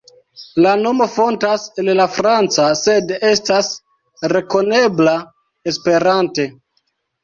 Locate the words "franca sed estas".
2.15-3.73